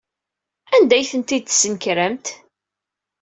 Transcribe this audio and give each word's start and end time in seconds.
Anda 0.75 0.93
ay 0.97 1.05
tent-id-tesnekremt? 1.11 2.27